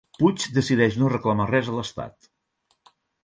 Puig 0.19 0.45
decideix 0.55 0.97
no 1.01 1.11
reclamar 1.15 1.47
res 1.51 1.69
a 1.73 1.77
l'estat 1.77 2.31